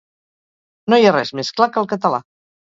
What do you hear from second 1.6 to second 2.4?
clar que el català.